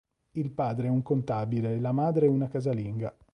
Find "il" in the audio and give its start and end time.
0.31-0.49